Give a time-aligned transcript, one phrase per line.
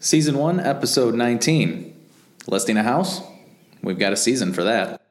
[0.00, 1.90] Season 1, Episode 19.
[2.46, 3.20] Listing a house?
[3.82, 5.02] We've got a season for that.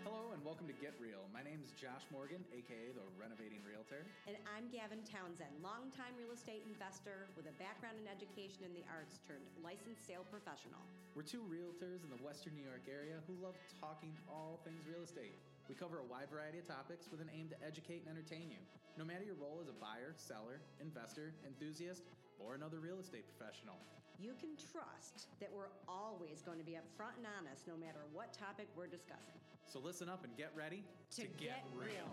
[0.00, 1.28] Hello and welcome to Get Real.
[1.28, 4.08] My name is Josh Morgan, aka the Renovating Realtor.
[4.24, 8.88] And I'm Gavin Townsend, longtime real estate investor with a background in education in the
[8.88, 10.80] arts turned licensed sale professional.
[11.12, 15.04] We're two realtors in the Western New York area who love talking all things real
[15.04, 15.36] estate.
[15.72, 18.60] We cover a wide variety of topics with an aim to educate and entertain you.
[19.00, 22.02] No matter your role as a buyer, seller, investor, enthusiast,
[22.38, 23.80] or another real estate professional.
[24.20, 28.36] You can trust that we're always going to be upfront and honest no matter what
[28.36, 29.40] topic we're discussing.
[29.64, 30.84] So listen up and get ready
[31.16, 32.04] To get real.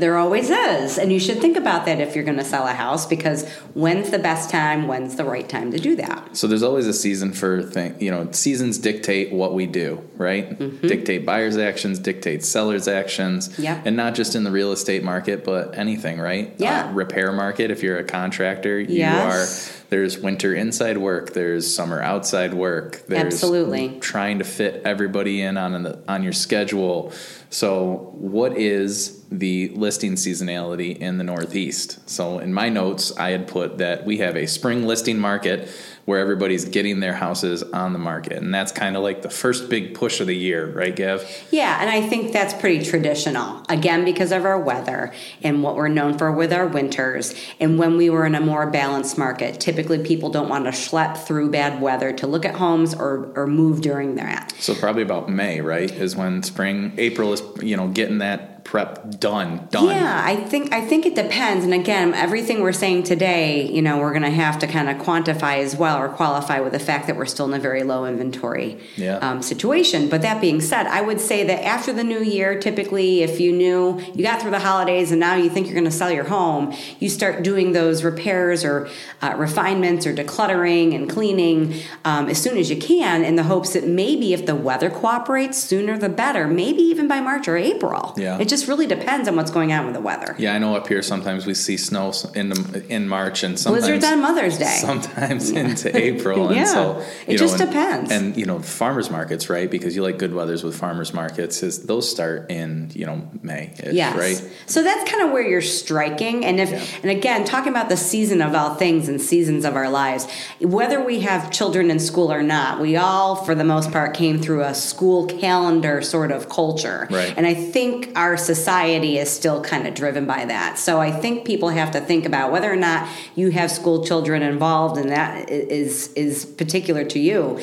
[0.00, 0.98] There always is.
[0.98, 4.10] And you should think about that if you're going to sell a house because when's
[4.10, 4.86] the best time?
[4.88, 6.36] When's the right time to do that?
[6.36, 8.00] So there's always a season for thing.
[8.00, 10.58] You know, seasons dictate what we do, right?
[10.82, 13.58] Dictate buyers' actions, dictate sellers' actions.
[13.84, 16.54] And not just in the real estate market, but anything, right?
[16.58, 16.86] Yeah.
[16.86, 17.70] Uh, repair market.
[17.70, 19.70] If you're a contractor, you Yes.
[19.70, 19.72] are.
[19.88, 21.32] There's winter inside work.
[21.32, 23.02] There's summer outside work.
[23.06, 23.98] There's Absolutely.
[24.00, 27.12] trying to fit everybody in on an, on your schedule.
[27.50, 32.08] So, what is the listing seasonality in the Northeast?
[32.08, 35.68] So, in my notes, I had put that we have a spring listing market
[36.06, 39.68] where everybody's getting their houses on the market, and that's kind of like the first
[39.68, 41.28] big push of the year, right, Gav?
[41.50, 43.62] Yeah, and I think that's pretty traditional.
[43.68, 47.34] Again, because of our weather and what we're known for with our winters.
[47.58, 51.16] And when we were in a more balanced market, typically people don't want to schlep
[51.18, 54.54] through bad weather to look at homes or, or move during that.
[54.60, 59.20] So, probably about May, right, is when spring, April is, you know, getting that prep
[59.20, 59.86] done, done.
[59.86, 61.64] Yeah, I think I think it depends.
[61.64, 64.96] And again, everything we're saying today, you know, we're going to have to kind of
[64.98, 68.04] quantify as well or qualify with the fact that we're still in a very low
[68.06, 69.18] inventory Yeah.
[69.18, 70.08] um, situation.
[70.08, 73.52] But that being said, I would say that after the new year, typically, if you
[73.52, 76.24] knew you got through the holidays and now you think you're going to sell your
[76.24, 78.88] home, you start doing those repairs or
[79.22, 83.74] uh, refinements or decluttering and cleaning um, as soon as you can, in the hopes
[83.74, 86.48] that maybe if the weather cooperates, sooner the better.
[86.48, 88.12] Maybe even by March or April.
[88.16, 88.38] Yeah.
[88.38, 90.34] It just really depends on what's going on with the weather.
[90.38, 93.84] Yeah, I know up here sometimes we see snow in the, in March and sometimes
[93.86, 94.78] Blizzards on Mother's Day.
[94.80, 96.64] sometimes into April, and Yeah.
[96.64, 98.10] so It you just and, depends.
[98.10, 99.70] And you know, farmers markets, right?
[99.70, 101.62] Because you like good weathers with farmers markets.
[101.62, 104.16] Is those start in you know May, Yes.
[104.16, 104.50] right?
[104.66, 106.44] So that's kind of where you're striking.
[106.44, 106.82] And if Yeah.
[107.02, 110.26] and again, talking about the season of all things and seasons of our lives,
[110.60, 114.38] whether we have children in school or not, we all, for the most part, came
[114.40, 117.06] through a school calendar sort of culture.
[117.10, 117.32] Right.
[117.36, 120.78] And I think our society is still kind of driven by that.
[120.78, 124.42] So I think people have to think about whether or not you have school children
[124.42, 127.60] involved and that is is particular to you.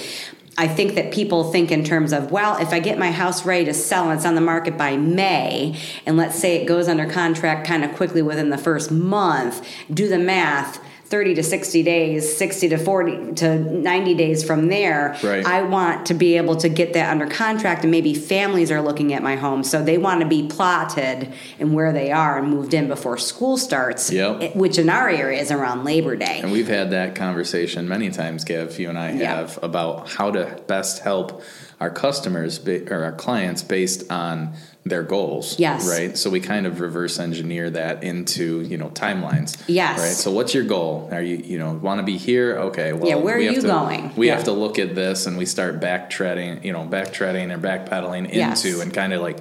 [0.56, 3.66] I think that people think in terms of, well, if I get my house ready
[3.66, 7.10] to sell and it's on the market by May, and let's say it goes under
[7.10, 10.80] contract kind of quickly within the first month, do the math.
[11.14, 15.16] 30 to 60 days, 60 to 40 to 90 days from there.
[15.22, 15.46] Right.
[15.46, 19.14] I want to be able to get that under contract, and maybe families are looking
[19.14, 22.74] at my home, so they want to be plotted and where they are and moved
[22.74, 24.42] in before school starts, Yep.
[24.42, 26.40] Eh, which in our area is around Labor Day.
[26.42, 28.80] And we've had that conversation many times, Gav.
[28.80, 31.44] You and I have about how to best help
[31.80, 34.56] our customers or our clients based on
[34.86, 35.58] their goals.
[35.60, 35.88] Yes.
[35.90, 36.18] Right.
[36.18, 39.62] So we kind of reverse engineer that into you know timelines.
[39.68, 40.00] Yes.
[40.00, 40.12] Right.
[40.12, 41.08] So what's your goal?
[41.12, 42.58] Are you you know want to be here?
[42.58, 42.92] Okay.
[42.94, 44.12] Well, Yeah, where we are you to- going?
[44.16, 44.36] We Yeah.
[44.36, 46.64] have to look at this, and we start backtreading.
[46.66, 48.64] You know, backtreading or backpedaling Yes.
[48.66, 49.38] into, and kind of like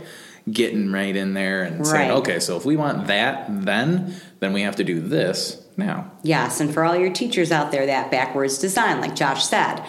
[0.50, 4.62] getting right in there and saying, okay, so if we want that, then then we
[4.62, 6.10] have to do this now.
[6.22, 9.82] Yes, and for all your teachers out there, that backwards design, like Josh said.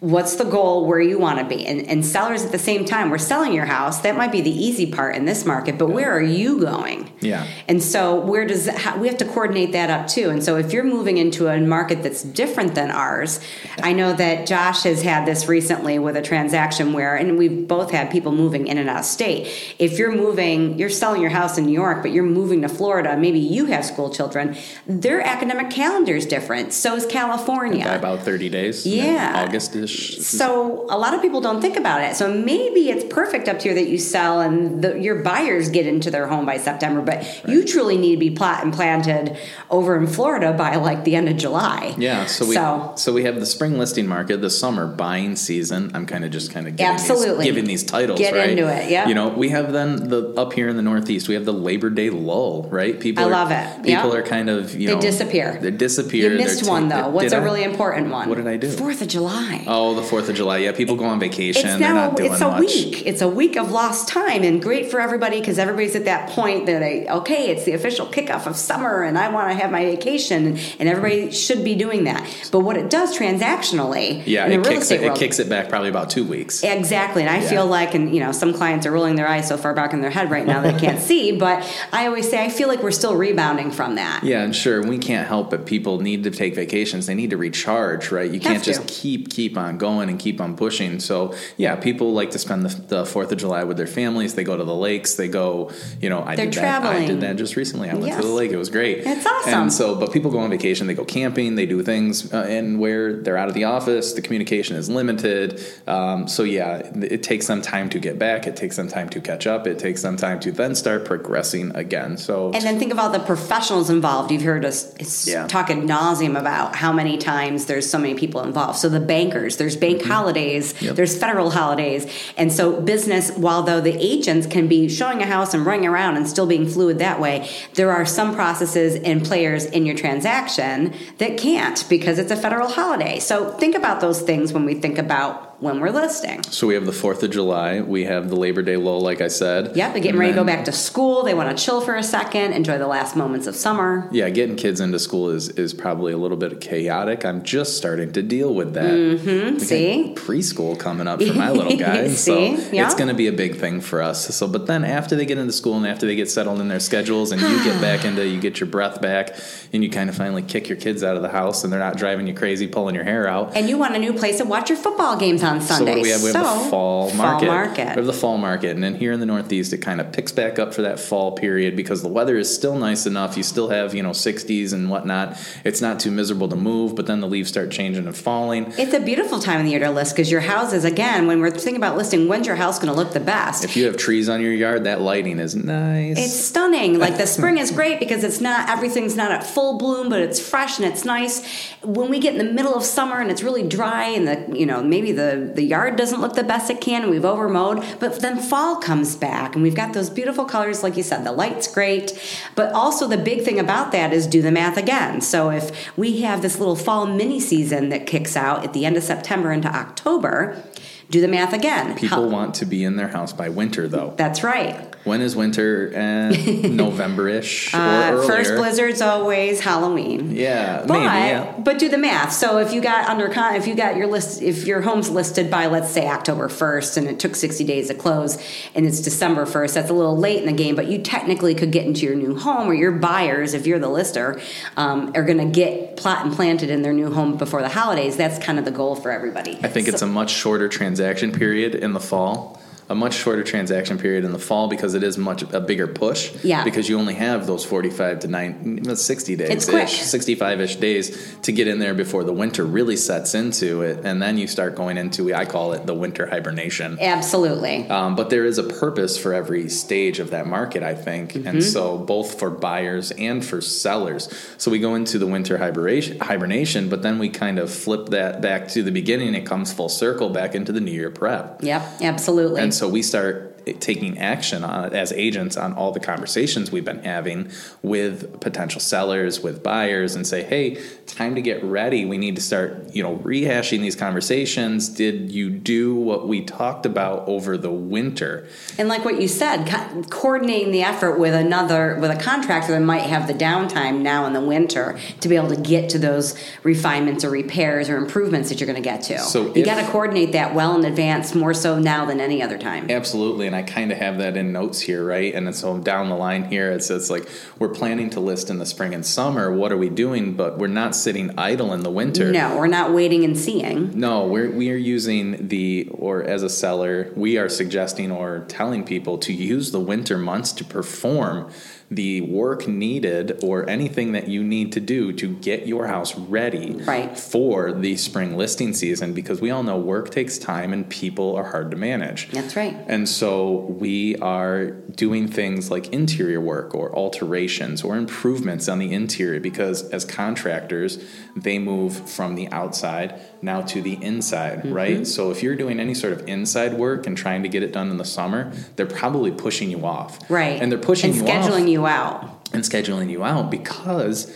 [0.00, 1.64] What's the goal where you want to be?
[1.66, 4.00] And, and sellers at the same time, we're selling your house.
[4.02, 7.10] That might be the easy part in this market, but where are you going?
[7.20, 7.46] Yeah.
[7.66, 10.28] And so, where does how, we have to coordinate that up too?
[10.28, 13.40] And so, if you're moving into a market that's different than ours,
[13.82, 17.90] I know that Josh has had this recently with a transaction where, and we've both
[17.90, 19.74] had people moving in and out of state.
[19.78, 23.16] If you're moving, you're selling your house in New York, but you're moving to Florida,
[23.16, 24.56] maybe you have school children,
[24.86, 26.74] their academic calendar is different.
[26.74, 27.84] So is California.
[27.84, 28.86] By about 30 days.
[28.86, 29.44] Yeah.
[29.46, 30.18] August ish.
[30.18, 32.16] So a lot of people don't think about it.
[32.16, 36.10] So maybe it's perfect up here that you sell and the, your buyers get into
[36.10, 37.18] their home by September, but
[37.48, 39.36] you truly need to be plat and planted
[39.70, 41.94] over in Florida by like the end of July.
[41.98, 45.90] Yeah, so we So- so, we have the spring listing market, the summer buying season.
[45.94, 47.44] I'm kind of just kind of giving Absolutely.
[47.44, 48.50] these, giving these titles, Get right?
[48.50, 49.08] into it, yeah.
[49.08, 51.90] You know, we have then the up here in the Northeast, we have the Labor
[51.90, 52.98] Day lull, right?
[52.98, 54.18] People, I are, love it, People yeah.
[54.18, 55.58] are kind of you They know disappear.
[55.60, 56.32] They disappear.
[56.32, 57.08] You missed ta- one though.
[57.08, 57.44] What's a I?
[57.44, 58.28] really important one?
[58.28, 58.70] What did I do?
[58.70, 59.64] Fourth of July.
[59.66, 60.58] Oh, Oh, the Fourth of July.
[60.58, 61.66] Yeah, people go on vacation.
[61.68, 62.60] it's They're now not doing it's a much.
[62.60, 63.06] week.
[63.06, 66.64] It's a week of lost time, and great for everybody because everybody's at that point
[66.64, 69.84] that they okay, it's the official kickoff of summer, and I want to have my
[69.84, 72.26] vacation, and everybody should be doing that.
[72.50, 76.08] But what it does transactionally, Yeah, it kicks it, it kicks it back probably about
[76.08, 76.62] two weeks.
[76.62, 77.48] Exactly, and I Yeah.
[77.50, 80.00] feel like, and you know, some clients are rolling their eyes so far back in
[80.00, 81.32] their head right now they can't see.
[81.32, 84.24] But I always say I feel like we're still rebounding from that.
[84.24, 85.66] Yeah, and sure, we can't help it.
[85.66, 87.04] People need to take vacations.
[87.06, 88.30] They need to recharge, right?
[88.30, 91.00] You can't just keep keep on going and keep on pushing.
[91.00, 94.34] So yeah, people like to spend the, the Fourth of July with their families.
[94.34, 95.14] They go to the lakes.
[95.14, 95.70] They go,
[96.00, 96.84] you know, I They're did that.
[96.84, 97.90] I did that just recently.
[97.90, 98.20] I went Yes.
[98.20, 98.52] to the lake.
[98.52, 98.98] It was great.
[98.98, 99.52] It's awesome.
[99.54, 100.86] And so, but people go on vacation.
[100.86, 101.54] They go camping.
[101.56, 105.60] They do things, uh, and where they're out of the office, the communication is limited.
[105.86, 108.46] Um, so yeah, it takes them time to get back.
[108.46, 109.66] It takes them time to catch up.
[109.66, 112.16] It takes them time to then start progressing again.
[112.16, 114.30] So And then think of all the professionals involved.
[114.30, 115.46] You've heard us Yeah.
[115.46, 118.78] talk ad nauseum about how many times there's so many people involved.
[118.78, 120.84] So the bankers, there's bank holidays, Mm-hmm.
[120.86, 120.96] Yep.
[120.96, 122.06] there's federal holidays,
[122.36, 123.30] and so business.
[123.32, 126.66] While though the agents can be showing a house and running around and still being
[126.68, 132.18] fluid that way, there are some processes and players in your transaction that can't because
[132.18, 133.18] it's a federal holiday.
[133.18, 136.42] So think about those things when we think about when we're listing.
[136.44, 137.80] So we have the Fourth of July.
[137.80, 139.76] We have the Labor Day lull, like I said.
[139.76, 141.22] Yep, they're getting And ready to go back to school.
[141.22, 144.08] They want to chill for a second, enjoy the last moments of summer.
[144.12, 147.24] Yeah, getting kids into school is is probably a little bit chaotic.
[147.24, 148.92] I'm just starting to deal with that.
[148.92, 150.14] Mm-hmm, see?
[150.16, 152.76] preschool coming up for my little guy, so See?
[152.76, 152.86] Yeah.
[152.86, 154.34] it's going to be a big thing for us.
[154.34, 156.80] So, but then after they get into school and after they get settled in their
[156.80, 159.36] schedules, and you get back into, you get your breath back,
[159.72, 161.96] and you kind of finally kick your kids out of the house, and they're not
[161.96, 163.56] driving you crazy, pulling your hair out.
[163.56, 165.92] And you want a new place to watch your football games on So Sunday.
[165.92, 166.22] what do we have?
[166.22, 167.46] We have So, the fall market.
[167.46, 167.78] Fall market.
[167.88, 170.32] We have the fall market, and then here in the Northeast, it kind of picks
[170.32, 173.36] back up for that fall period because the weather is still nice enough.
[173.36, 175.38] You still have you know 60s and whatnot.
[175.64, 178.72] It's not too miserable to move, but then the leaves start changing and falling.
[178.76, 181.50] It's a beautiful time of the year to list because your houses, again, when we're
[181.50, 183.64] thinking about listing, when's your house going to look the best?
[183.64, 186.18] If you have trees on your yard, that lighting is nice.
[186.18, 186.98] It's stunning.
[186.98, 190.40] Like the spring is great because it's not everything's not at full bloom, but it's
[190.40, 191.44] fresh and it's nice.
[191.82, 194.66] When we get in the middle of summer and it's really dry and the you
[194.66, 198.38] know maybe the the yard doesn't look the best it can we've overmowed, but then
[198.38, 201.24] fall comes back and we've got those beautiful colors, like you said.
[201.24, 202.18] The light's great,
[202.54, 205.20] but also the big thing about that is do the math again.
[205.20, 208.96] So if we have this little fall mini season that kicks out at the end
[208.96, 210.62] of September into October,
[211.10, 211.94] do the math again.
[211.94, 214.14] People How- want to be in their house by winter, though.
[214.16, 214.76] That's right.
[215.04, 215.92] When is winter?
[215.94, 218.26] Eh, November-ish or Uh, earlier.
[218.28, 220.32] first blizzard's always Halloween.
[220.34, 221.04] Yeah, But maybe.
[221.04, 221.52] Yeah.
[221.58, 222.32] but do the math.
[222.32, 225.48] So if you got under con, if you got your list, if your home's listed
[225.50, 228.36] by let's say October first, and it took sixty days to close,
[228.74, 230.74] and it's December first, that's a little late in the game.
[230.74, 233.88] But you technically could get into your new home, or your buyers, if you're the
[233.88, 234.40] lister,
[234.76, 238.16] um, are going to get plot and planted in their new home before the holidays.
[238.16, 239.56] That's kind of the goal for everybody.
[239.62, 242.58] I think it's a much shorter transaction period in the fall.
[242.88, 246.32] A much shorter transaction period in the fall because it is much a bigger push.
[246.44, 246.62] Yeah.
[246.62, 249.88] Because you only have those forty-five to nine, sixty days, It's quick.
[249.88, 254.22] sixty-five ish days to get in there before the winter really sets into it, and
[254.22, 256.98] then you start going into I call it the winter hibernation.
[257.00, 257.88] Absolutely.
[257.88, 261.32] Um, but there is a purpose for every stage of that market, I think.
[261.32, 261.48] Mm-hmm.
[261.48, 264.32] And so, both for buyers and for sellers.
[264.58, 268.40] So, we go into the winter hibernation, hibernation, but then we kind of flip that
[268.40, 269.34] back to the beginning.
[269.34, 271.62] It comes full circle back into the new year prep.
[271.62, 271.82] Yep.
[272.02, 272.62] Absolutely.
[272.62, 277.02] And so, we start taking action on as agents on all the conversations we've been
[277.02, 277.50] having
[277.82, 282.42] with potential sellers with buyers and say hey time to get ready we need to
[282.42, 287.70] start you know rehashing these conversations did you do what we talked about over the
[287.70, 288.46] winter
[288.78, 292.80] And like what you said, co- coordinating the effort with another with a contractor that
[292.80, 296.38] might have the downtime now in the winter to be able to get to those
[296.62, 299.18] refinements or repairs or improvements that you're going to get to.
[299.18, 302.58] So you got to coordinate that well in advance, more so now than any other
[302.58, 302.90] time.
[302.90, 305.34] Absolutely, and I kind of have that in notes here, right?
[305.34, 308.66] And so down the line here, it says like we're planning to list in the
[308.66, 309.50] spring and summer.
[309.50, 310.34] What are we doing?
[310.34, 312.30] But we're not sitting idle in the winter.
[312.30, 313.98] No, we're not waiting and seeing.
[313.98, 318.84] No, we're we are using the or as a seller, we are suggesting or telling
[318.84, 321.50] people to use the winter months to perform
[321.90, 326.72] the work needed or anything that you need to do to get your house ready
[326.84, 327.16] Right.
[327.16, 331.44] for the spring listing season because we all know work takes time and people are
[331.44, 332.28] hard to manage.
[332.30, 332.76] That's right.
[332.88, 338.92] And so we are doing things like interior work or alterations or improvements on the
[338.92, 340.98] interior because as contractors,
[341.36, 344.72] they move from the outside now to the inside, Mm-hmm.
[344.72, 345.06] right?
[345.06, 347.90] So if you're doing any sort of inside work and trying to get it done
[347.90, 350.18] in the summer, they're probably pushing you off.
[350.30, 350.60] Right.
[350.60, 352.48] And they're pushing and you off scheduling you out.
[352.52, 354.34] and scheduling you out because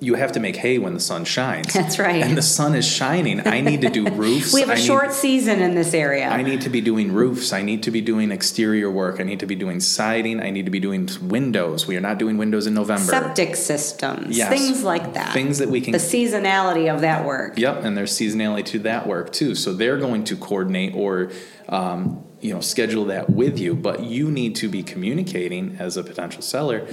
[0.00, 1.72] you have to make hay when the sun shines.
[1.74, 2.22] That's right.
[2.22, 3.46] And the sun is shining.
[3.46, 4.54] I need to do roofs.
[4.54, 6.28] We have a I need- short season in this area.
[6.28, 7.52] I need to be doing roofs.
[7.52, 9.18] I need to be doing exterior work.
[9.18, 10.40] I need to be doing siding.
[10.40, 11.86] I need to be doing windows.
[11.88, 13.10] We are not doing windows in November.
[13.10, 14.50] Septic systems, Yes.
[14.50, 15.32] things like that.
[15.32, 17.58] Things that we can the seasonality of that work.
[17.58, 19.56] Yep, and there's seasonality to that work too.
[19.56, 21.32] So they're going to coordinate or
[21.68, 26.02] um, you know schedule that with you, but you need to be communicating as a
[26.02, 26.86] potential seller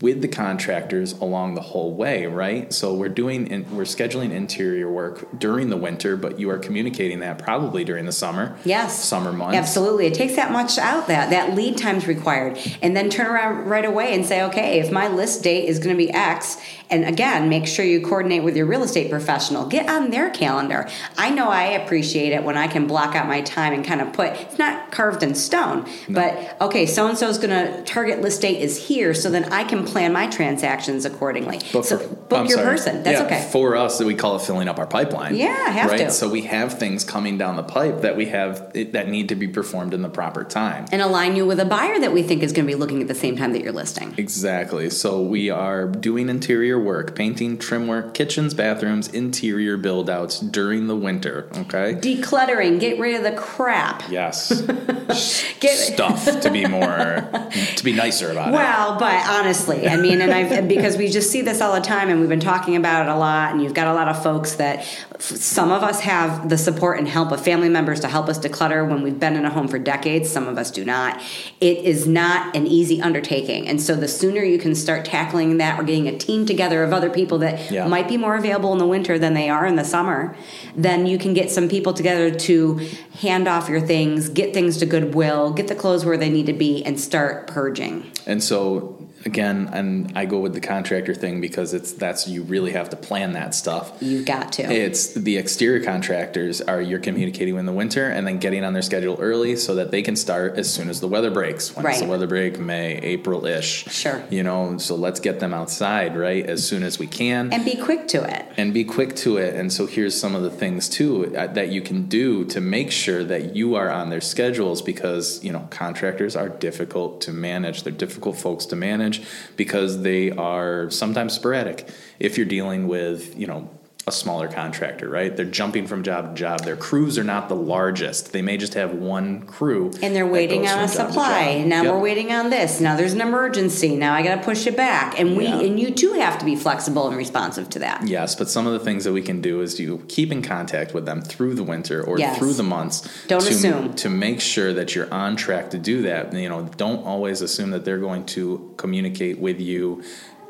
[0.00, 2.72] with the contractors along the whole way, right?
[2.72, 7.20] So we're doing in, we're scheduling interior work during the winter, but you are communicating
[7.20, 8.56] that probably during the summer.
[8.64, 9.04] Yes.
[9.04, 9.56] summer months.
[9.56, 10.06] Absolutely.
[10.06, 12.58] It takes that much out that that lead time's required.
[12.82, 15.96] And then turn around right away and say, okay, if my list date is going
[15.96, 19.66] to be X, and again, make sure you coordinate with your real estate professional.
[19.66, 20.88] Get on their calendar.
[21.18, 24.12] I know I appreciate it when I can block out my time and kind of
[24.12, 28.20] put it's not carved in stone, but okay, so and so is going to target
[28.20, 31.60] list date is here, so then I can plan my transactions accordingly.
[31.72, 32.66] But so for- book I'm your sorry.
[32.70, 33.02] person.
[33.02, 33.48] That's Yeah, okay.
[33.52, 35.34] For us, we call it filling up our pipeline.
[35.36, 35.98] Yeah, have right?
[36.00, 36.10] to.
[36.10, 39.48] So we have things coming down the pipe that we have that need to be
[39.48, 40.86] performed in the proper time.
[40.92, 43.08] and align you with a buyer that we think is going to be looking at
[43.08, 44.14] the same time that you're listing.
[44.18, 44.90] Exactly.
[44.90, 50.86] So we are doing interior work, painting, trim work, kitchens, bathrooms, interior build outs during
[50.86, 51.48] the winter.
[51.56, 51.94] Okay.
[51.94, 54.02] Decluttering, get rid of the crap.
[54.10, 54.60] Yes.
[55.60, 57.28] Get- Stuff to be more,
[57.76, 58.52] to be nicer about it.
[58.52, 62.08] Well, but honestly, I mean, and I've because we just see this all the time,
[62.08, 63.52] and we've been talking about it a lot.
[63.52, 64.78] And you've got a lot of folks that
[65.14, 68.38] f- some of us have the support and help of family members to help us
[68.38, 70.30] declutter when we've been in a home for decades.
[70.30, 71.20] Some of us do not.
[71.60, 75.78] It is not an easy undertaking, and so the sooner you can start tackling that,
[75.78, 77.86] or getting a team together of other people that Yeah.
[77.88, 80.36] might be more available in the winter than they are in the summer,
[80.76, 82.80] then you can get some people together to
[83.20, 86.52] hand off your things, get things to Goodwill, get the clothes where they need to
[86.52, 88.04] be, and start purging.
[88.26, 92.72] And so again, and I go with the contractor thing because it's that's you really
[92.72, 93.92] have to plan that stuff.
[94.00, 94.62] You've got to.
[94.62, 98.82] It's the exterior contractors are you're communicating in the winter and then getting on their
[98.82, 101.74] schedule early so that they can start as soon as the weather breaks.
[101.76, 102.58] When does the weather break?
[102.58, 103.84] May, April ish.
[103.86, 104.22] Sure.
[104.30, 107.52] You know, so let's get them outside, right, as soon as we can.
[107.52, 108.46] and be quick to it.
[108.56, 109.54] and be quick to it.
[109.54, 112.92] And so here's some of the things too uh, that you can do to make
[112.92, 117.82] sure that you are on their schedules because, you know, contractors are difficult to manage.
[117.82, 119.15] They're difficult folks to manage
[119.56, 121.88] because they are sometimes sporadic.
[122.18, 123.70] If you're dealing with, you know,
[124.08, 125.34] a smaller contractor, right?
[125.36, 126.60] They're jumping from job to job.
[126.62, 128.32] Their crews are not the largest.
[128.32, 129.90] They may just have one crew.
[130.00, 131.64] And they're waiting on a from job to supply.
[131.66, 131.92] Now Yep.
[131.92, 132.80] we're waiting on this.
[132.80, 133.96] Now there's an emergency.
[133.96, 135.18] Now I got to push it back.
[135.18, 135.58] And we Yeah.
[135.58, 138.06] and you too have to be flexible and responsive to that.
[138.06, 140.94] Yes, but some of the things that we can do is you keep in contact
[140.94, 142.38] with them through the winter or Yes.
[142.38, 143.02] through the months.
[143.26, 143.94] Don't to, assume.
[143.94, 146.32] to make sure that you're on track to do that.
[146.32, 150.04] You know, don't always assume that they're going to communicate with you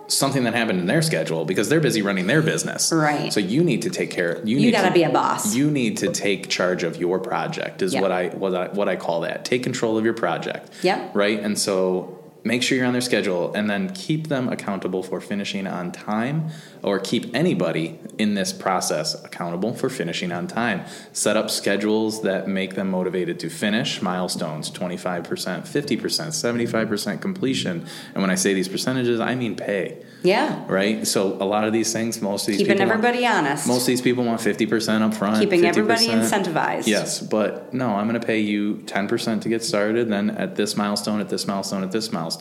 [0.08, 2.92] something that happened in their schedule because they're busy running their business.
[2.92, 3.32] Right.
[3.32, 4.40] So you need to take care.
[4.44, 5.54] You, You need got to to be a boss.
[5.54, 7.82] You need to take charge of your project.
[7.82, 8.02] Is Yep.
[8.02, 9.44] what I what I what I call that.
[9.44, 10.70] Take control of your project.
[10.82, 11.14] Yep.
[11.14, 11.40] Right.
[11.40, 15.66] And so make sure you're on their schedule and then keep them accountable for finishing
[15.66, 16.48] on time
[16.82, 20.82] or keep anybody in this process accountable for finishing on time.
[21.12, 27.84] Set up schedules that make them motivated to finish milestones 25%, 50%, 75% completion.
[28.14, 30.04] And when I say these percentages, I mean pay.
[30.22, 30.64] yeah.
[30.68, 31.06] Right?
[31.06, 33.66] So a lot of these things, most of these Keeping people want- everybody honest.
[33.66, 35.40] most of these people want 50% up front.
[35.40, 35.68] Keeping 50%.
[35.68, 36.86] everybody incentivized.
[36.86, 40.76] Yes, but no, I'm going to pay you 10% to get started, then at this
[40.76, 42.35] milestone, at this milestone, at this milestone.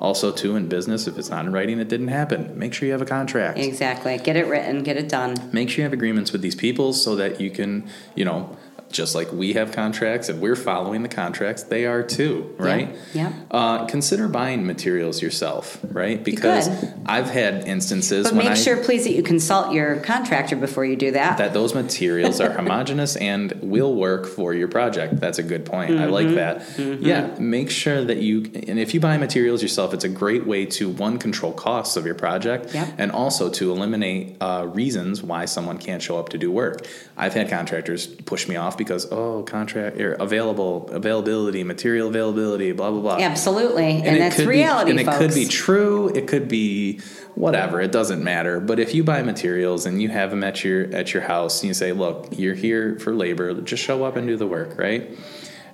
[0.00, 2.58] Also, too, in business, if it's not in writing, it didn't happen.
[2.58, 3.58] Make sure you have a contract.
[3.58, 4.18] Exactly.
[4.18, 4.82] Get it written.
[4.82, 5.36] Get it done.
[5.52, 8.56] Make sure you have agreements with these people so that you can, you know,
[8.90, 12.94] just like we have contracts and we're following the contracts, they are too, right?
[13.12, 13.32] Yeah.
[13.50, 16.22] Uh, consider buying materials yourself, right?
[16.22, 16.68] Because.
[17.08, 20.96] I've had instances But make I sure, please, that you consult your contractor before you
[20.96, 21.38] do that.
[21.38, 25.20] that those materials are homogeneous and will work for your project.
[25.20, 25.92] That's a good point.
[25.92, 26.34] I like Mm-hmm.
[26.34, 27.00] that.
[27.06, 30.66] Yeah, make sure that you and if you buy materials yourself, it's a great way
[30.66, 32.94] to one control costs of your project Yep.
[32.98, 36.84] and also to eliminate uh, reasons why someone can't show up to do work.
[37.16, 42.90] I've had contractors push me off because oh, contract or available availability, material availability, blah
[42.90, 43.16] blah blah.
[43.18, 45.20] Absolutely, and, it that's reality, be, and folks.
[45.20, 46.08] it could be true.
[46.08, 47.00] It could be
[47.34, 47.80] whatever.
[47.80, 48.60] It doesn't matter.
[48.60, 51.68] But if you buy materials and you have them at your at your house, and
[51.68, 53.60] you say, "Look, you're here for labor.
[53.60, 55.16] Just show up and do the work," right?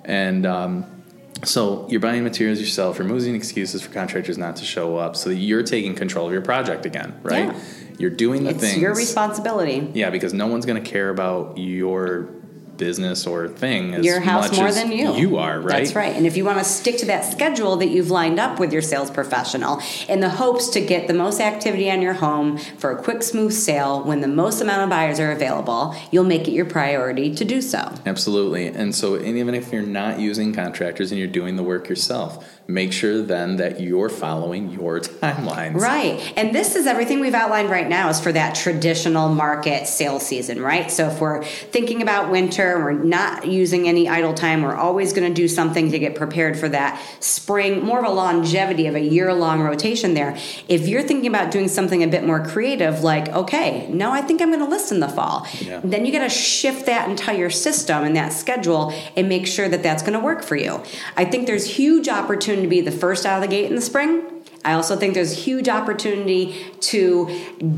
[0.05, 1.03] And um,
[1.43, 5.29] so you're buying materials yourself, You're removing excuses for contractors not to show up, so
[5.29, 7.53] that you're taking control of your project again, right?
[7.53, 7.59] Yeah.
[7.97, 8.77] You're doing the it's things.
[8.77, 9.91] your responsibility.
[9.93, 12.29] Yeah, because no one's going to care about your
[12.77, 15.13] business or thing as your house much more as than you.
[15.13, 15.83] You are right.
[15.83, 16.15] That's right.
[16.15, 18.81] And if you want to stick to that schedule that you've lined up with your
[18.81, 23.01] sales professional in the hopes to get the most activity on your home for a
[23.01, 26.65] quick, smooth sale when the most amount of buyers are available, you'll make it your
[26.65, 27.93] priority to do so.
[28.05, 28.67] Absolutely.
[28.67, 32.45] And so, and even if you're not using contractors and you're doing the work yourself,
[32.67, 35.75] make sure then that you're following your timelines.
[35.75, 36.33] Right.
[36.37, 40.61] And this is everything we've outlined right now is for that traditional market sales season,
[40.61, 40.89] right?
[40.89, 45.27] So if we're thinking about winter, we're not using any idle time, we're always going
[45.27, 49.01] to do something to get prepared for that spring, more of a longevity of a
[49.01, 50.37] year long rotation there.
[50.67, 54.41] If you're thinking about doing something a bit more creative, like, okay, no, I think
[54.41, 55.81] I'm going to list in the fall, Yeah.
[55.83, 59.83] then you got to shift that entire system and that schedule and make sure that
[59.83, 60.81] that's going to work for you.
[61.17, 62.07] I think there's huge
[62.53, 64.29] opportunity to be the first out of the gate in the spring.
[64.65, 67.27] I also think there's huge opportunity to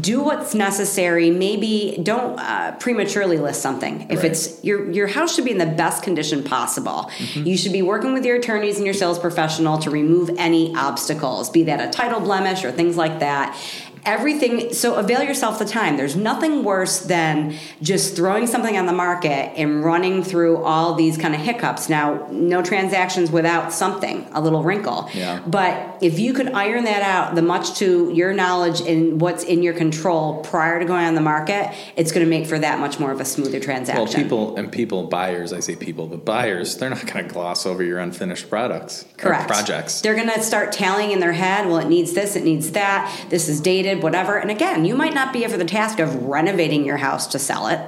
[0.01, 1.31] do what's necessary.
[1.31, 4.01] Maybe don't uh, prematurely list something.
[4.11, 4.25] If Right.
[4.25, 7.09] it's your your house should be in the best condition possible.
[7.33, 11.49] You should be working with your attorneys and your sales professional to remove any obstacles,
[11.49, 13.57] be that a title blemish or things like that.
[14.05, 14.73] Everything.
[14.73, 15.97] So avail yourself the time.
[15.97, 21.17] There's nothing worse than just throwing something on the market and running through all these
[21.17, 21.89] kind of hiccups.
[21.89, 25.09] Now, no transactions without something, a little wrinkle.
[25.13, 25.41] Yeah.
[25.45, 29.63] But if you could iron that out, the much to your knowledge and what's in
[29.63, 32.99] your control prior to going on the market, it's going to make for that much
[32.99, 34.03] more of a smoother transaction.
[34.03, 37.65] Well, people and people, buyers, I say people, but buyers, they're not going to gloss
[37.65, 39.47] over your unfinished products or Correct.
[39.47, 40.01] projects.
[40.01, 43.27] They're going to start tallying in their head, well, it needs this, it needs that,
[43.29, 44.37] this is dated, whatever.
[44.37, 47.67] And again, you might not be for the task of renovating your house to sell
[47.67, 47.79] it.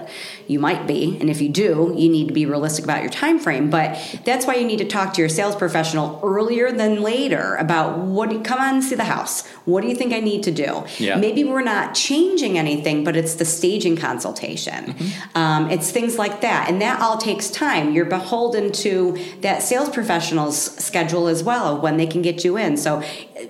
[0.47, 3.39] You might be, and if you do, you need to be realistic about your time
[3.39, 3.69] frame.
[3.69, 7.99] But that's why you need to talk to your sales professional earlier than later about
[7.99, 8.27] what.
[8.43, 9.47] Come on and see the house.
[9.65, 10.85] What do you think I need to do?
[10.97, 11.15] Yeah.
[11.17, 14.93] Maybe we're not changing anything, but it's the staging consultation.
[14.93, 15.37] Mm-hmm.
[15.37, 17.93] Um, it's things like that, and that all takes time.
[17.93, 22.77] You're beholden to that sales professional's schedule as well when they can get you in.
[22.77, 23.03] So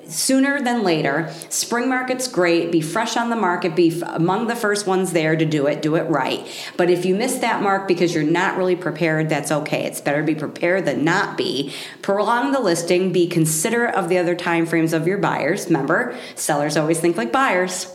[0.08, 1.34] sooner than later.
[1.50, 2.72] Spring market's great.
[2.72, 3.76] Be fresh on the market.
[3.76, 5.82] Be f- among the first ones there to do it.
[5.82, 6.48] Do it right.
[6.78, 9.86] But if you miss that mark because you're not really prepared, that's okay.
[9.86, 11.74] It's better to be prepared than not be.
[12.02, 13.12] Prolong the listing.
[13.12, 15.68] Be considerate of the other time frames of your buyers.
[15.68, 17.94] Remember, sellers always think like buyers.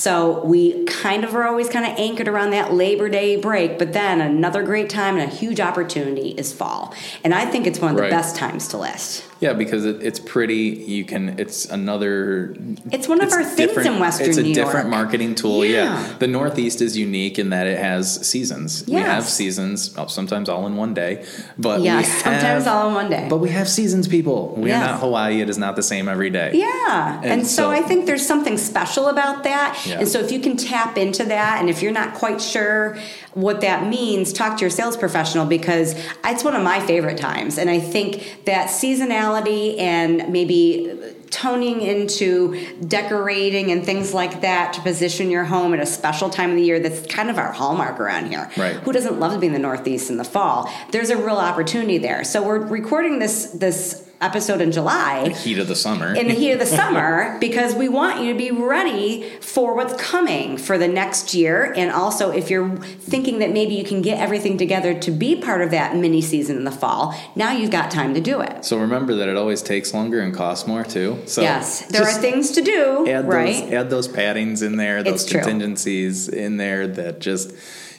[0.00, 3.94] So we kind of are always kind of anchored around that Labor Day break, but
[3.94, 6.94] then another great time and a huge opportunity is fall.
[7.24, 8.10] And I think it's one of the Right.
[8.10, 9.24] best times to list.
[9.40, 10.82] Yeah, because it, it's pretty.
[10.86, 11.38] You can.
[11.38, 12.54] It's another.
[12.90, 14.88] It's one of our things in Western It's a New different York.
[14.88, 15.62] marketing tool.
[15.64, 15.84] Yeah.
[15.84, 16.12] Yeah.
[16.18, 18.84] the Northeast is unique in that it has seasons.
[18.86, 21.24] We have seasons, oh, sometimes all in one day.
[21.58, 23.26] But Yes, we sometimes all in one day.
[23.28, 24.54] But we have seasons, people.
[24.56, 24.82] We Yes.
[24.82, 25.42] are not Hawaii.
[25.42, 26.52] It is not the same every day.
[26.54, 27.20] Yeah.
[27.22, 29.78] And, And so, so- I think there's something special about that.
[29.86, 30.00] Yeah.
[30.00, 32.98] And so if you can tap into that and if you're not quite sure
[33.34, 35.94] what that means, talk to your sales professional because
[36.24, 37.58] it's one of my favorite times.
[37.58, 44.80] And I think that seasonality and maybe toning into decorating and things like that to
[44.80, 48.00] position your home at a special time of the year that's kind of our hallmark
[48.00, 48.50] around here.
[48.56, 48.76] Right.
[48.76, 50.70] Who doesn't love to be in the Northeast in the fall?
[50.92, 52.24] There's a real opportunity there.
[52.24, 56.14] So we're recording this this episode in July the Heat of the summer.
[56.14, 59.94] in the heat of the summer because we want you to be ready for what's
[60.02, 61.72] coming for the next year.
[61.76, 65.60] And also, if you're thinking that maybe you can get everything together to be part
[65.60, 68.64] of that mini season in the fall, now you've got time to do it.
[68.64, 71.22] so remember that it always takes longer and costs more too.
[71.26, 73.64] So yes, there are things to do, add right?
[73.64, 75.40] those add those paddings in there, those It's true.
[75.40, 77.52] contingencies in there that just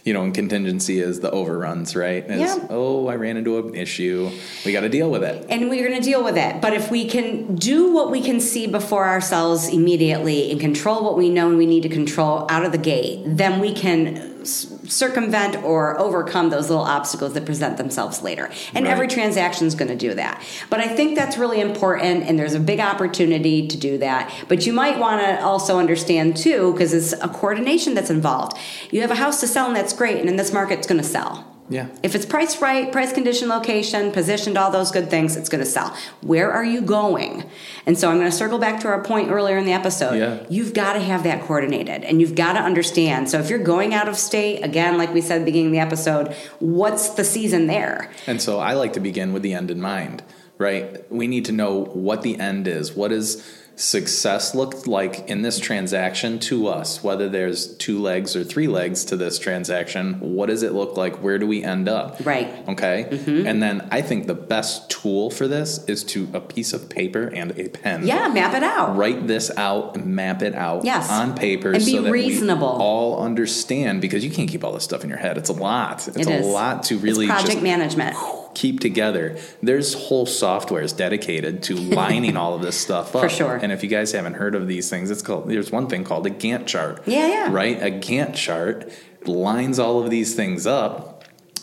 [0.03, 2.23] you know, and contingency is the overruns, right?
[2.29, 2.65] Yeah.
[2.69, 4.31] Oh, I ran into an issue.
[4.65, 5.45] We got to deal with it.
[5.49, 6.61] and we're going to deal with it.
[6.61, 11.17] But if we can do what we can see before ourselves immediately and control what
[11.17, 15.61] we know and we need to control out of the gate, then we can circumvent
[15.65, 18.49] or overcome those little obstacles that present themselves later.
[18.73, 18.93] And Right.
[18.93, 20.41] every transaction is going to do that.
[20.69, 24.31] But I think that's really important, and there's a big opportunity to do that.
[24.47, 28.57] But you might want to also understand too, because it's a coordination that's involved.
[28.89, 31.01] You have a house to sell, and that's great, and in this market, it's going
[31.01, 31.56] to sell.
[31.69, 31.87] Yeah.
[32.01, 35.69] If it's priced right, price, condition, location, positioned, all those good things, it's going to
[35.69, 35.95] sell.
[36.21, 37.43] Where are you going?
[37.85, 40.17] And so I'm going to circle back to our point earlier in the episode.
[40.17, 40.45] Yeah.
[40.49, 43.29] You've got to have that coordinated and you've got to understand.
[43.29, 45.73] So if you're going out of state, again, like we said at the beginning of
[45.73, 48.11] the episode, what's the season there?
[48.27, 50.23] And so I like to begin with the end in mind,
[50.57, 51.09] right?
[51.11, 52.93] We need to know what the end is.
[52.93, 53.43] What does
[53.77, 57.03] success looked like in this transaction to us?
[57.03, 61.17] Whether there's two legs or three legs to this transaction, what does it look like?
[61.21, 62.17] Where do we end up?
[62.25, 62.47] Right.
[62.67, 63.07] Okay.
[63.09, 63.47] Mm-hmm.
[63.47, 67.27] And then I think the best tool for this is to a piece of paper
[67.27, 68.05] and a pen.
[68.05, 68.97] Yeah, map it out.
[68.97, 71.09] Write this out, map it out Yes.
[71.11, 72.77] on paper, And be so that reasonable.
[72.77, 74.01] we all understand.
[74.01, 75.37] Because you can't keep all this stuff in your head.
[75.37, 76.07] It's a lot.
[76.07, 78.15] It's It a lot to really project management.
[78.57, 79.37] Keep together.
[79.61, 83.21] There's whole softwares dedicated to lining all of this stuff up.
[83.21, 83.55] For sure.
[83.55, 85.47] And if you guys haven't heard of these things, it's called.
[85.49, 87.03] There's one thing called a Gantt chart.
[87.05, 87.51] Yeah, yeah.
[87.51, 87.81] Right.
[87.81, 88.91] A Gantt chart
[89.25, 91.16] lines all of these things up.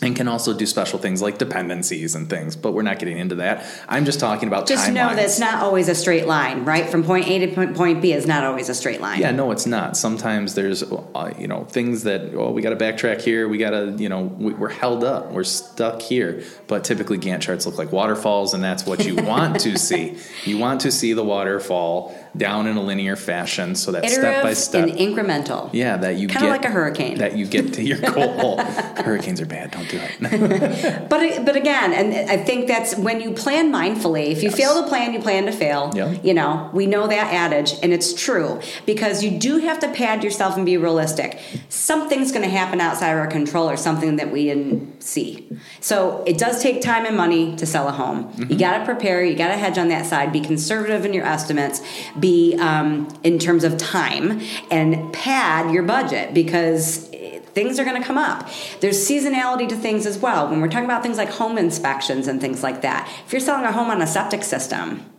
[0.05, 3.35] And can also do special things like dependencies and things, but we're not getting into
[3.35, 3.65] that.
[3.89, 6.87] I'm just talking about Just know that it's not always a straight line, right?
[6.89, 9.19] From point A to point- B is not always a straight line.
[9.19, 9.97] Yeah, no, it's not.
[9.97, 13.47] Sometimes there's, uh, you know, things that, oh, we got to backtrack here.
[13.47, 15.31] We got to, you know, we, we're held up.
[15.31, 16.43] We're stuck here.
[16.67, 20.17] But typically Gantt charts look like waterfalls, and that's what you want to see.
[20.43, 24.53] You want to see the waterfall down in a linear fashion so that step by
[24.53, 24.87] step.
[24.89, 25.69] and incremental.
[25.73, 27.17] yeah, that you Kinda get like a hurricane.
[27.17, 28.57] That you get to your goal.
[29.05, 29.71] Hurricanes are bad.
[29.71, 31.09] Don't do it.
[31.09, 34.27] But but again, and I think that's when you plan mindfully.
[34.31, 34.57] If you Yes.
[34.57, 35.91] fail to plan, you plan to fail.
[35.95, 36.13] Yeah.
[36.23, 40.23] You know, we know that adage, and it's true because you do have to pad
[40.23, 41.39] yourself and be realistic.
[41.69, 45.47] Something's going to happen outside of our control, or something that we didn't see.
[45.79, 48.25] So it does take time and money to sell a home.
[48.25, 48.51] Mm-hmm.
[48.51, 49.23] You got to prepare.
[49.23, 50.31] You got to hedge on that side.
[50.31, 51.81] Be conservative in your estimates.
[52.19, 57.09] Be um, in terms of time and pad your budget because
[57.55, 58.49] things are going to come up.
[58.81, 60.47] There's seasonality to things as well.
[60.47, 63.65] When we're talking about things like home inspections and things like that, if you're selling
[63.65, 65.09] a home on a septic system,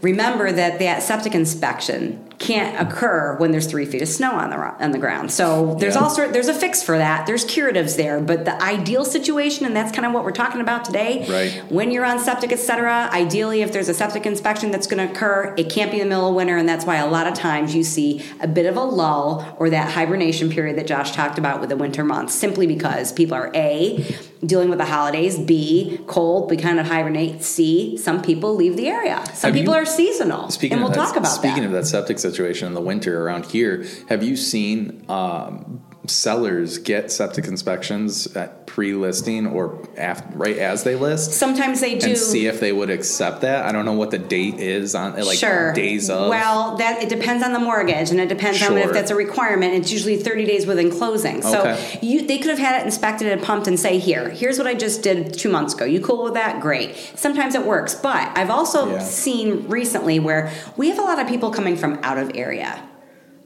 [0.00, 4.56] remember that that septic inspection can't occur when there's three feet of snow on the
[4.56, 5.30] on the ground.
[5.32, 6.02] So there's Yeah.
[6.02, 7.26] all sort there's a fix for that.
[7.26, 10.84] There's curatives there, but the ideal situation, and that's kind of what we're talking about
[10.84, 11.26] today.
[11.28, 11.60] Right.
[11.68, 13.10] When you're on septic, etc.
[13.12, 16.14] Ideally, if there's a septic inspection that's going to occur, it can't be in the
[16.14, 18.76] middle of winter, and that's why a lot of times you see a bit of
[18.76, 22.68] a lull or that hibernation period that Josh talked about with the winter months, simply
[22.68, 24.04] because people are a
[24.46, 28.86] dealing with the holidays, b cold, we kind of hibernate, c some people leave the
[28.86, 29.20] area.
[29.34, 31.66] Some Have people you- are seasonal, Speaking and we'll that, talk about speaking that.
[31.66, 37.10] of that septic situation in the winter around here, have you seen um, sellers get
[37.12, 41.32] septic inspections at pre-listing or af right as they list?
[41.32, 42.08] Sometimes they do.
[42.08, 43.64] and see if they would accept that.
[43.66, 45.72] I don't know what the date is on like sure.
[45.72, 46.28] days of.
[46.28, 49.74] Well, that it depends on the mortgage, and it depends on if that's a requirement.
[49.74, 51.42] It's usually 30 days within closing.
[51.42, 51.98] So Okay.
[52.02, 54.74] you they could have had it inspected and pumped and say, "Here, here's what I
[54.74, 55.84] just did two months ago.
[55.84, 56.60] You cool with that?
[56.60, 58.98] Great." Sometimes it works, but I've also Yeah.
[59.00, 62.78] seen recently where we have a lot of people coming from out of area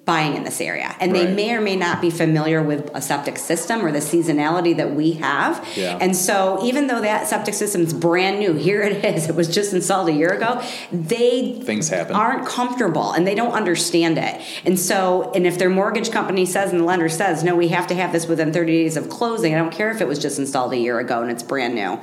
[0.05, 3.39] buying in this area and they may or may not be familiar with a septic
[3.39, 5.97] system or the seasonality that we have Yeah.
[6.01, 9.73] and so even though that septic system's brand new here it is it was just
[9.73, 10.61] installed a year ago
[10.91, 12.17] they Things happen.
[12.17, 16.73] aren't comfortable and they don't understand it and so and if their mortgage company says
[16.73, 19.55] and the lender says no we have to have this within 30 days of closing
[19.55, 22.01] i don't care if it was just installed a year ago and it's brand new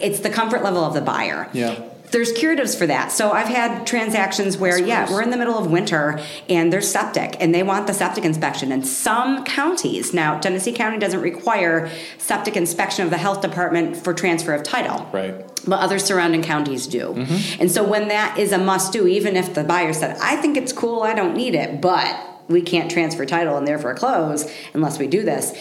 [0.00, 1.80] it's the comfort level of the buyer Yeah.
[2.16, 3.12] There's curatives for that.
[3.12, 7.36] So I've had transactions where, yeah, we're in the middle of winter and there's septic
[7.40, 8.72] and they want the septic inspection.
[8.72, 14.14] And some counties, now Genesee County doesn't require septic inspection of the health department for
[14.14, 15.06] transfer of title.
[15.12, 15.34] Right.
[15.66, 17.08] But other surrounding counties do.
[17.08, 17.60] Mm-hmm.
[17.60, 20.56] And so when that is a must do, even if the buyer said, I think
[20.56, 24.98] it's cool, I don't need it, but we can't transfer title and therefore close unless
[24.98, 25.52] we do this.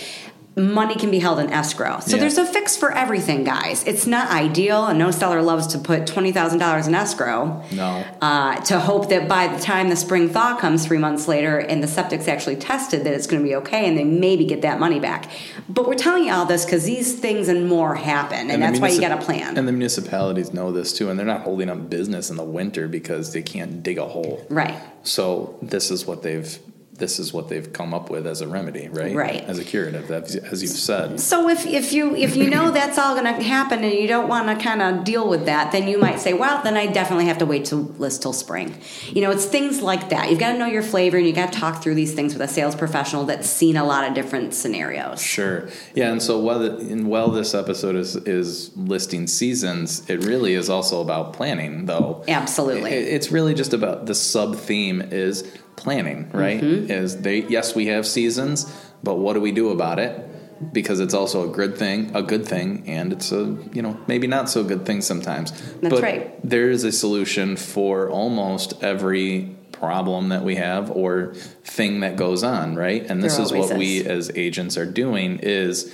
[0.58, 2.00] Money can be held in escrow.
[2.00, 2.22] So Yeah.
[2.22, 3.84] there's a fix for everything, guys.
[3.86, 8.04] It's not ideal, and no seller loves to put $20,000 in escrow No.
[8.22, 11.84] uh, to hope that by the time the spring thaw comes three months later and
[11.84, 14.80] the septic's actually tested, that it's going to be okay and they maybe get that
[14.80, 15.26] money back.
[15.68, 18.80] But we're telling you all this because these things and more happen, and, the that's
[18.80, 19.58] why you got to plan.
[19.58, 22.88] And the municipalities know this too, and they're not holding up business in the winter
[22.88, 24.46] because they can't dig a hole.
[24.50, 24.76] right.
[25.04, 26.58] So this is what they've
[26.98, 29.14] this is what they've come up with as a remedy, right?
[29.14, 29.44] Right.
[29.44, 31.20] As a curative, as you've said.
[31.20, 34.28] So if, if you if you know that's all going to happen and you don't
[34.30, 37.26] want to kind of deal with that, then you might say, well, then I definitely
[37.26, 38.76] have to wait to list till spring.
[39.12, 40.30] You know, it's things like that.
[40.30, 42.42] You've got to know your flavor and you got to talk through these things with
[42.42, 45.22] a sales professional that's seen a lot of different scenarios.
[45.22, 45.68] Sure.
[45.94, 50.54] Yeah, and so while the, and while this episode is is listing seasons, it really
[50.54, 52.24] is also about planning, though.
[52.28, 52.92] Absolutely.
[52.92, 55.44] It- it's really just about the sub theme is
[55.76, 56.62] planning, right?
[56.62, 56.92] Mm-hmm.
[56.92, 58.72] Is they yes we have seasons,
[59.04, 60.30] but what do we do about it?
[60.72, 64.28] Because it's also a good thing, a good thing, and it's a you know maybe
[64.28, 65.52] not so good thing sometimes.
[65.82, 66.50] That's but right.
[66.50, 71.34] There is a solution for almost every problem that we have or
[71.64, 73.06] thing that goes on, right?
[73.10, 75.94] And this is what we as agents are doing is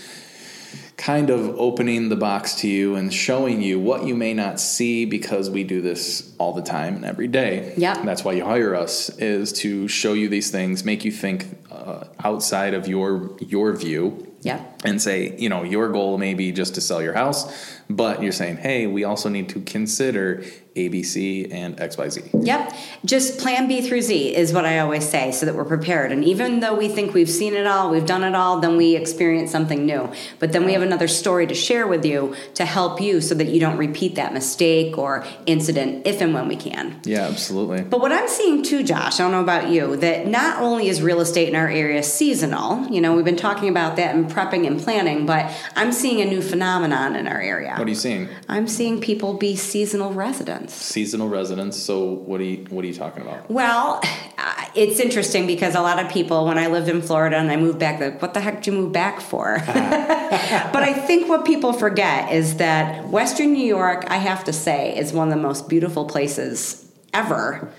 [1.02, 5.04] kind of opening the box to you and showing you what you may not see
[5.04, 7.74] because we do this all the time and every day.
[7.76, 8.00] Yeah.
[8.06, 12.04] That's why you hire us is to show you these things, make you think uh,
[12.24, 14.28] outside of your your view.
[14.42, 14.64] Yeah.
[14.84, 18.32] And say, you know, your goal may be just to sell your house, but you're
[18.32, 20.44] saying, hey, we also need to consider
[20.76, 22.46] ABC and XYZ.
[22.46, 22.74] Yep.
[23.04, 26.14] Just plan B through Z is what I always say so that we're prepared.
[26.14, 28.96] And even though we think we've seen it all, we've done it all, then we
[28.96, 30.10] experience something new.
[30.40, 33.48] But then we have another story to share with you to help you so that
[33.48, 37.02] you don't repeat that mistake or incident if and when we can.
[37.04, 37.82] Yeah, absolutely.
[37.82, 41.02] But what I'm seeing too, Josh, I don't know about you, that not only is
[41.02, 44.66] real estate in our area seasonal, you know, we've been talking about that and prepping
[44.66, 47.76] and planning, but I'm seeing a new phenomenon in our area.
[47.78, 48.30] What are you seeing?
[48.48, 50.61] I'm seeing people be seasonal residents.
[50.70, 51.78] Seasonal residents.
[51.78, 53.50] So what are you what are you talking about?
[53.50, 54.02] Well,
[54.38, 57.58] uh, it's interesting because a lot of people, when I lived in Florida and I
[57.58, 59.58] moved back, like, what the heck did you move back for?
[59.66, 64.98] but I think what people forget is that Western New York, I have to say,
[64.98, 67.72] is one of the most beautiful places ever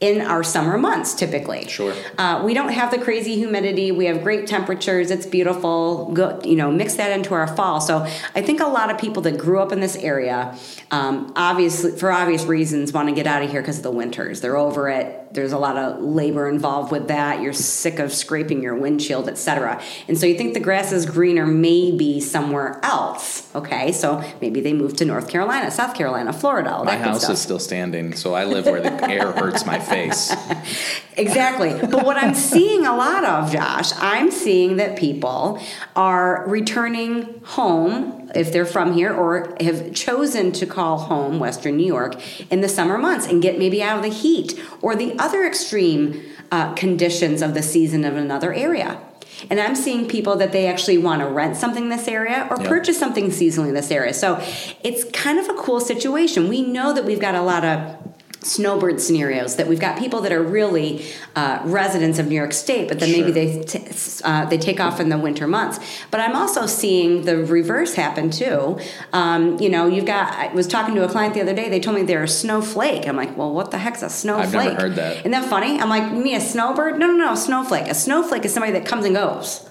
[0.00, 1.66] in our summer months typically.
[1.66, 1.92] Sure.
[2.16, 3.90] Uh, we don't have the crazy humidity.
[3.90, 5.10] We have great temperatures.
[5.10, 6.12] It's beautiful.
[6.12, 7.80] Go, you know, mix that into our fall.
[7.80, 10.56] So I think a lot of people that grew up in this area,
[10.92, 14.40] um, obviously for obvious reasons, want to get out of here because of the winters.
[14.40, 15.27] They're over it.
[15.32, 17.42] There's a lot of labor involved with that.
[17.42, 19.80] You're sick of scraping your windshield, etc.
[20.08, 23.54] And so you think the grass is greener maybe somewhere else.
[23.54, 26.72] Okay, so maybe they moved to North Carolina, South Carolina, Florida.
[26.72, 27.32] All My house stuff.
[27.34, 30.34] is still standing, so I live where the air hurts my face.
[31.16, 31.74] Exactly.
[31.88, 35.60] But what I'm seeing a lot of, Josh, I'm seeing that people
[35.96, 41.86] are returning home if they're from here or have chosen to call home Western New
[41.86, 42.14] York
[42.50, 46.22] in the summer months and get maybe out of the heat or the other extreme
[46.50, 49.00] uh, conditions of the season of another area.
[49.50, 52.56] And I'm seeing people that they actually want to rent something in this area or
[52.60, 52.68] Yeah.
[52.68, 54.12] purchase something seasonally in this area.
[54.12, 54.42] So
[54.82, 56.48] it's kind of a cool situation.
[56.48, 58.07] We know that we've got a lot of
[58.40, 61.04] snowbird scenarios that we've got people that are really
[61.36, 63.84] uh, residents of New York State, but then maybe they t-
[64.24, 65.78] uh, they take off in the winter months.
[66.10, 68.78] But I'm also seeing the reverse happen too.
[69.12, 70.32] Um, you know, you've got.
[70.32, 71.68] I was talking to a client the other day.
[71.68, 73.06] They told me they're a snowflake.
[73.06, 74.54] I'm like, well, what the heck's a snowflake?
[74.54, 75.16] I've never heard that.
[75.18, 75.80] Isn't that funny?
[75.80, 76.98] I'm like, me a snowbird?
[76.98, 77.88] No, no, no, a snowflake.
[77.88, 79.67] A snowflake is somebody that comes and goes.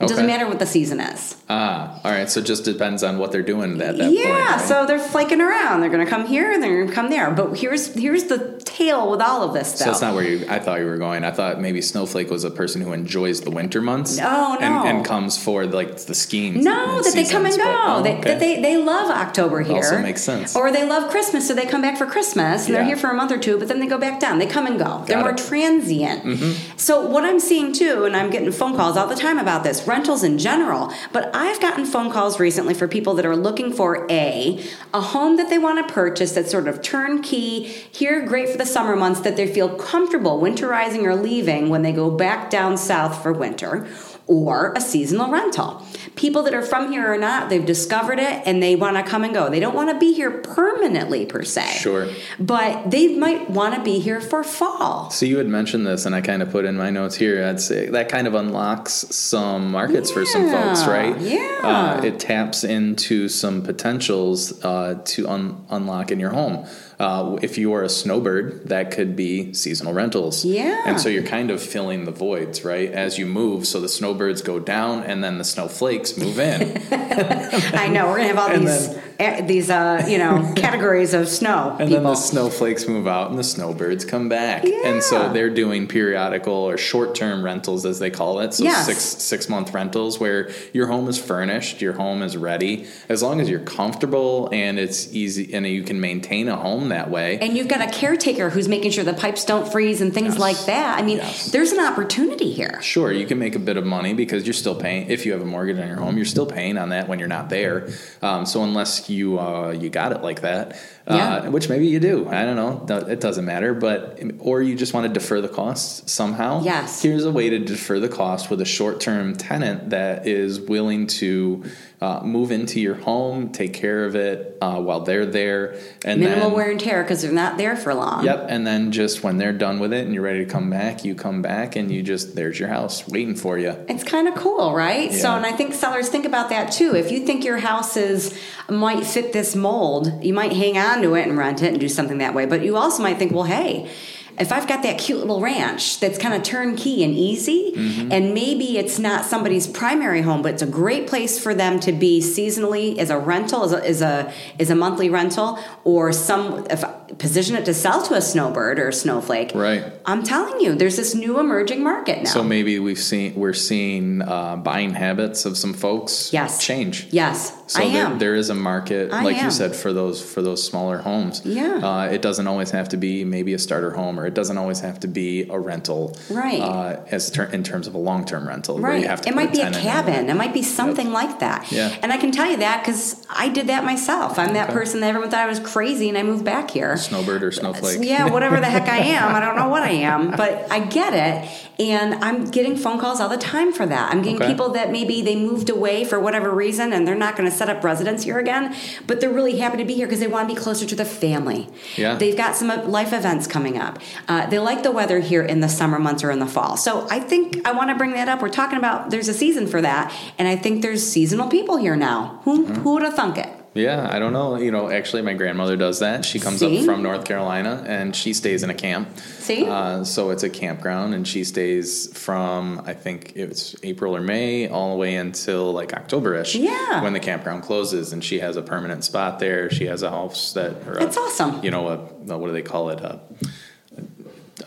[0.00, 1.36] It doesn't matter what the season is.
[1.48, 2.28] Ah, all right.
[2.30, 4.12] So it just depends on what they're doing at that point.
[4.12, 4.60] yeah, right?
[4.60, 5.80] so they're flaking around.
[5.82, 7.30] They're going to come here and they're going to come there.
[7.30, 9.78] But here's here's the tail with all of this stuff.
[9.78, 10.46] So that's not where you.
[10.48, 11.22] I thought you were going.
[11.24, 14.16] I thought maybe snowflake was a person who enjoys the winter months.
[14.16, 14.84] No, and, no.
[14.86, 16.62] and comes for like the skiing.
[16.64, 17.64] No, that they come and go.
[17.64, 19.76] but- oh, they, that they they love October here.
[19.76, 20.56] Also makes sense.
[20.56, 23.14] Or they love Christmas, so they come back for Christmas and they're here for a
[23.14, 24.38] month or two, but then they go back down.
[24.38, 25.04] They come and go.
[25.06, 25.36] they're Got more it.
[25.36, 25.48] Mm-hmm.
[25.48, 26.80] transient.
[26.80, 29.86] So what I'm seeing too, and I'm getting phone calls all the time about this,
[29.90, 30.92] rentals in general.
[31.12, 35.36] But I've gotten phone calls recently for people that are looking for a a home
[35.36, 39.20] that they want to purchase that's sort of turnkey, here great for the summer months
[39.20, 43.86] that they feel comfortable winterizing or leaving when they go back down south for winter
[44.26, 45.86] or a seasonal rental.
[46.16, 49.24] People that are from here or not, they've discovered it and they want to come
[49.24, 49.48] and go.
[49.48, 51.78] They don't want to be here permanently per se.
[51.80, 52.08] Sure.
[52.38, 55.10] But they might want to be here for fall.
[55.10, 57.44] So you had mentioned this, and I kind of put in my notes here.
[57.44, 61.18] I'd say that kind of unlocks some markets for some folks, right?
[61.20, 61.60] yeah.
[61.62, 66.66] Uh, it taps into some potentials uh, to un- unlock in your home.
[67.00, 70.44] Uh, if you are a snowbird, that could be seasonal rentals.
[70.44, 70.82] Yeah.
[70.86, 72.92] And so you're kind of filling the voids, right?
[72.92, 76.76] As you move, so the snowbirds go down, and then the snowflakes move in.
[76.92, 79.02] I know we're gonna have all these then-
[79.46, 81.70] these uh, you know categories of snow.
[81.78, 81.94] And people.
[81.94, 84.64] then the snowflakes move out and the snowbirds come back.
[84.64, 88.54] And so they're doing periodical or short term rentals as they call it.
[88.54, 88.86] So Yes.
[88.86, 92.86] six six month rentals where your home is furnished, your home is ready.
[93.08, 97.10] As long as you're comfortable and it's easy and you can maintain a home that
[97.10, 97.38] way.
[97.40, 100.38] and you've got a caretaker who's making sure the pipes don't freeze and things Yes.
[100.38, 100.98] like that.
[100.98, 101.50] I mean, Yes.
[101.50, 102.80] there's an opportunity here.
[102.82, 105.08] Sure, you can make a bit of money because you're still paying.
[105.10, 107.28] If you have a mortgage on your home, you're still paying on that when you're
[107.28, 107.88] not there.
[108.22, 110.78] Um, so unless you uh, you got it like that,
[111.10, 111.48] uh, Yeah.
[111.48, 112.86] which maybe you do, I don't know.
[113.08, 113.74] It doesn't matter.
[113.74, 116.62] But or you just want to defer the costs somehow.
[116.62, 117.02] Yes.
[117.02, 121.06] Here's a way to defer the cost with a short term tenant that is willing
[121.08, 121.64] to
[122.00, 126.48] uh, move into your home, take care of it uh, while they're there, and Minimal
[126.48, 128.24] then, wear and tear because they're not there for long.
[128.24, 131.04] Yep, and then just when they're done with it and you're ready to come back,
[131.04, 133.76] you come back and you just there's your house waiting for you.
[133.86, 135.12] It's kind of cool, right?
[135.12, 136.94] So, and I think sellers think about that too.
[136.96, 138.38] If you think your house is
[138.70, 141.88] might fit this mold, you might hang on to it and rent it and do
[141.88, 142.46] something that way.
[142.46, 143.90] But you also might think, well, hey,
[144.38, 148.10] if I've got that cute little ranch that's kind of turnkey and easy, Mm-hmm.
[148.12, 151.92] and maybe it's not somebody's primary home, but it's a great place for them to
[151.92, 156.66] be seasonally as a rental, as a as a, as a monthly rental, or some
[156.70, 156.82] if
[157.20, 159.52] position it to sell to a snowbird or a snowflake.
[159.54, 159.84] Right.
[160.06, 162.30] I'm telling you, there's this new emerging market now.
[162.30, 166.64] So maybe we've seen we're seeing uh, buying habits of some folks Yes.
[166.64, 167.06] change.
[167.10, 168.18] yes, So I there, am.
[168.18, 169.44] there is a market, I like am.
[169.44, 171.42] you said, for those for those smaller homes.
[171.44, 171.74] Yeah.
[171.86, 174.80] Uh, it doesn't always have to be maybe a starter home, or it doesn't always
[174.80, 176.16] have to be a rental.
[176.30, 176.60] Right.
[176.60, 179.02] Uh, as ter- in terms of a long term rental, Right.
[179.02, 180.30] you have to It might be a cabin.
[180.30, 181.70] It might be something like that.
[181.70, 181.94] Yeah.
[182.02, 184.38] And I can tell you that because I did that myself.
[184.38, 184.78] I'm that Okay.
[184.78, 186.96] person that everyone thought I was crazy, and I moved back here.
[187.10, 187.98] Snowbird or snowflake.
[188.02, 189.34] Yeah, whatever the heck I am.
[189.34, 191.66] I don't know what I am, but I get it.
[191.80, 194.12] And I'm getting phone calls all the time for that.
[194.12, 194.46] I'm getting Okay.
[194.48, 197.68] people that maybe they moved away for whatever reason and they're not going to set
[197.68, 198.74] up residence here again,
[199.06, 201.04] but they're really happy to be here because they want to be closer to the
[201.06, 201.68] family.
[201.96, 202.14] Yeah.
[202.16, 203.98] They've got some life events coming up.
[204.28, 206.76] Uh, they like the weather here in the summer months or in the fall.
[206.76, 208.40] So I think I want to bring that up.
[208.42, 211.96] We're talking about there's a season for that, and I think there's seasonal people here
[211.96, 212.40] now.
[212.44, 212.74] Who, Mm-hmm.
[212.82, 213.48] who would have thunk it?
[213.72, 214.56] Yeah, I don't know.
[214.56, 216.24] You know, actually, my grandmother does that.
[216.24, 216.80] She comes See?
[216.80, 219.16] up from North Carolina and she stays in a camp.
[219.18, 219.64] See?
[219.64, 224.68] Uh, so it's a campground, and she stays from I think it's April or May
[224.68, 226.56] all the way until like October-ish.
[226.56, 227.02] Yeah.
[227.02, 229.70] When the campground closes, and she has a permanent spot there.
[229.70, 230.86] She has a house that.
[230.88, 231.62] Or a- That's awesome.
[231.64, 233.00] You know, a, a- what do they call it?
[233.00, 233.20] A,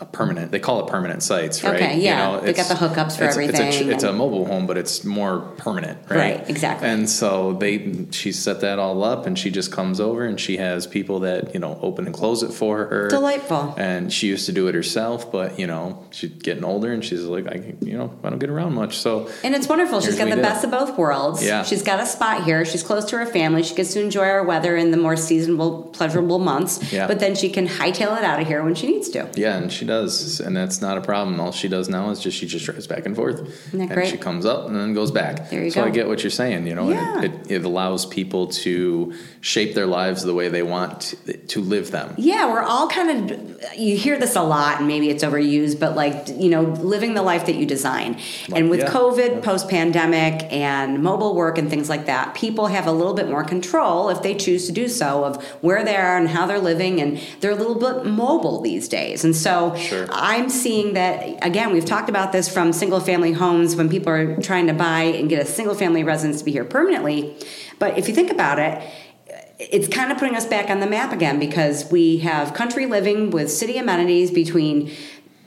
[0.04, 0.52] a permanent.
[0.52, 1.74] They call it permanent sites, right?
[1.74, 2.32] Okay, yeah.
[2.32, 4.66] You know, They got the hookups for it's, It's a, everything it's a mobile home,
[4.66, 6.38] but it's more permanent, right?
[6.38, 6.88] Right, exactly.
[6.88, 10.56] And so they, she set that all up, and she just comes over, and she
[10.58, 13.08] has people that you know open and close it for her.
[13.08, 13.74] Delightful.
[13.76, 17.22] And she used to do it herself, but you know she's getting older, and she's
[17.22, 20.00] like, I, you know, I don't get around much, so And it's wonderful.
[20.00, 21.44] She's got the best of both worlds.
[21.44, 21.62] Yeah.
[21.62, 22.64] She's got a spot here.
[22.64, 23.62] She's close to her family.
[23.62, 26.92] She gets to enjoy our weather in the more seasonable, pleasurable months.
[26.92, 27.06] Yeah.
[27.06, 29.30] But then she can hightail it out of here when she needs to.
[29.34, 29.93] Yeah, and she does,
[30.40, 31.40] and that's not a problem.
[31.40, 34.08] All she does now is just she just drives back and forth, and great?
[34.08, 35.50] she comes up and then goes back.
[35.50, 35.88] There you so go.
[35.88, 37.16] I get what you're saying, you know, Yeah.
[37.16, 41.60] and it, it allows people to shape their lives the way they want to, to
[41.60, 42.14] live them.
[42.16, 45.94] Yeah, we're all kind of, you hear this a lot and maybe it's overused, but
[45.94, 48.18] like, you know, living the life that you design.
[48.54, 48.88] And with yeah.
[48.88, 53.28] COVID, post pandemic, and mobile work and things like that, people have a little bit
[53.28, 56.58] more control if they choose to do so of where they are and how they're
[56.58, 57.00] living.
[57.00, 59.24] And they're a little bit mobile these days.
[59.24, 60.06] And so Sure.
[60.10, 64.36] I'm seeing that, again, we've talked about this from single family homes when people are
[64.40, 67.36] trying to buy and get a single family residence to be here permanently.
[67.78, 68.82] But if you think about it,
[69.58, 73.30] it's kind of putting us back on the map again because we have country living
[73.30, 74.90] with city amenities between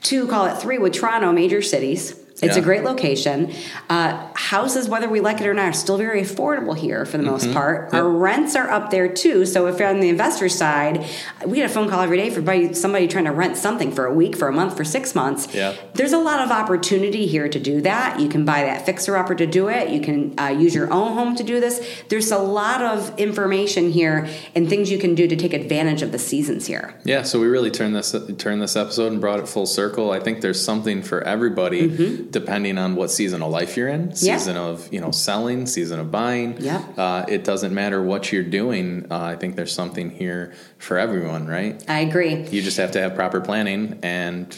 [0.02, 2.20] two, call it three, with Toronto major cities.
[2.42, 3.52] It's a great location.
[3.90, 7.24] Uh, houses, whether we like it or not, are still very affordable here for the
[7.24, 7.32] Mm-hmm.
[7.32, 7.94] most part.
[7.94, 9.46] Our rents are up there too.
[9.46, 11.06] So if you're on the investor side,
[11.46, 14.06] we get a phone call every day for somebody, somebody trying to rent something for
[14.06, 15.54] a week, for a month, for six months.
[15.54, 15.76] Yeah.
[15.96, 18.20] There's a lot of opportunity here to do that.
[18.20, 19.90] You can buy that fixer upper to do it.
[19.90, 21.82] You can uh, use your own home to do this.
[22.10, 26.12] There's a lot of information here and things you can do to take advantage of
[26.12, 26.94] the seasons here.
[27.04, 30.12] Yeah, so we really turned this turned this episode and brought it full circle.
[30.12, 31.88] I think there's something for everybody,
[32.30, 34.10] depending on what season of life you're in.
[34.10, 34.26] Mm-hmm.
[34.26, 34.38] Yeah.
[34.38, 36.62] Season of you know selling, season of buying.
[36.62, 36.84] Yeah.
[36.98, 39.08] uh, it doesn't matter what you're doing.
[39.12, 41.84] Uh, I think there's something here for everyone, right?
[41.90, 42.48] I agree.
[42.48, 44.58] You just have to have proper planning and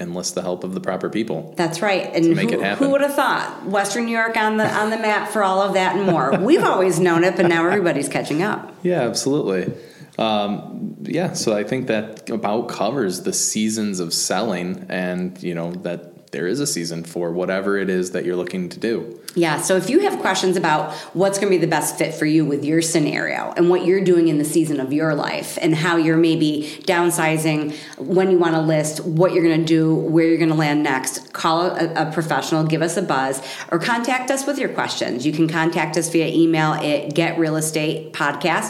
[0.00, 1.52] enlist the help of the proper people.
[1.56, 2.10] That's right.
[2.14, 2.84] And make who, it happen.
[2.84, 5.74] who would have thought Western New York on the on the map for all of
[5.74, 6.36] that and more?
[6.40, 8.74] We've always known it, but now everybody's catching up.
[8.82, 9.72] Yeah, absolutely.
[10.18, 15.72] Um, yeah, so I think that about covers the seasons of selling, and you know
[15.72, 19.20] that there is a season for whatever it is that you're looking to do.
[19.34, 22.26] Yeah, so if you have questions about what's going to be the best fit for
[22.26, 25.74] you with your scenario and what you're doing in the season of your life and
[25.74, 30.26] how you're maybe downsizing, when you want to list, what you're going to do, where
[30.26, 33.40] you're going to land next, call a, a, professional, give us a buzz,
[33.70, 35.24] or contact us with your questions.
[35.24, 38.14] You can contact us via email at getrealestatepodcast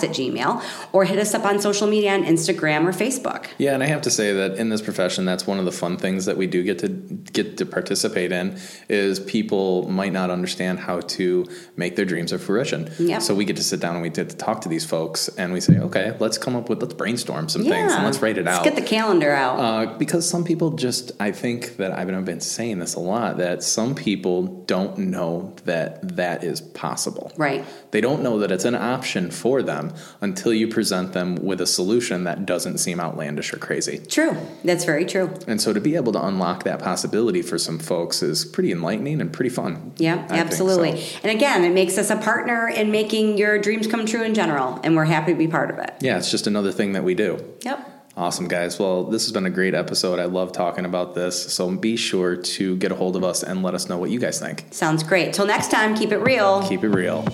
[0.04, 3.46] at gmail or hit us up on social media on Instagram or Facebook.
[3.56, 5.96] Yeah, and I have to say that in this profession, that's one of the fun
[5.96, 8.58] things that we do get to get to participate in
[8.88, 12.90] is people might not understand how to make their dreams a fruition.
[12.98, 13.22] Yep.
[13.22, 15.52] So we get to sit down and we get to talk to these folks and
[15.52, 17.70] we say, okay, let's come up with, let's brainstorm some Yeah.
[17.72, 18.64] things and let's write it Let's out.
[18.64, 19.58] get the calendar out.
[19.58, 23.62] Uh, because some people just, I think that I've been saying this a lot that
[23.62, 27.32] some people don't know that that is possible.
[27.36, 27.64] right.
[27.92, 31.66] They don't know that it's an option for them until you present them with a
[31.66, 33.98] solution that doesn't seem outlandish or crazy.
[34.08, 34.36] True.
[34.62, 35.34] That's very true.
[35.48, 39.20] And so to be able to unlock that possibility for some folks is pretty enlightening
[39.20, 39.92] and pretty fun.
[39.96, 41.00] Yeah, I think absolutely.
[41.00, 41.18] so.
[41.22, 44.80] And again, it makes us a partner in making your dreams come true in general,
[44.82, 45.94] and we're happy to be part of it.
[46.00, 47.42] Yeah, it's just another thing that we do.
[47.62, 47.86] Yep.
[48.16, 48.78] Awesome, guys.
[48.78, 50.18] Well, this has been a great episode.
[50.18, 51.52] I love talking about this.
[51.52, 54.18] So be sure to get a hold of us and let us know what you
[54.18, 54.66] guys think.
[54.72, 55.32] Sounds great.
[55.32, 56.62] Till next time, keep it real.
[56.68, 57.24] Keep it real.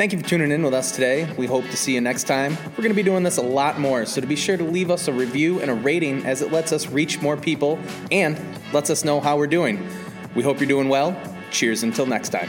[0.00, 1.30] Thank you for tuning in with us today.
[1.36, 2.56] We hope to see you next time.
[2.68, 4.90] We're going to be doing this a lot more, so to be sure to leave
[4.90, 7.78] us a review and a rating as it lets us reach more people
[8.10, 8.40] and
[8.72, 9.86] lets us know how we're doing.
[10.34, 11.14] We hope you're doing well.
[11.50, 12.48] Cheers until next time.